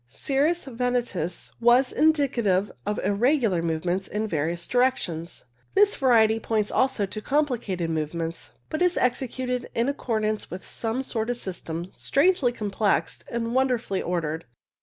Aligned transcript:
Cirrus 0.07 0.65
ventosus 0.65 1.51
was 1.59 1.91
indicative 1.93 2.71
of 2.87 2.97
irregular 3.05 3.61
movements 3.61 4.07
in 4.07 4.27
various 4.27 4.65
directions; 4.65 5.45
this 5.75 5.95
variety 5.95 6.39
points 6.39 6.71
also 6.71 7.05
to 7.05 7.21
com 7.21 7.45
plicated 7.45 7.87
movements, 7.87 8.49
but 8.69 8.81
executed 8.81 9.69
in 9.75 9.87
accordance 9.87 10.49
with 10.49 10.65
some 10.65 11.03
sort 11.03 11.29
of 11.29 11.37
system, 11.37 11.91
strangely 11.93 12.51
complex 12.51 13.19
and 13.31 13.53
wonderfully 13.53 14.01
ordered. 14.01 14.45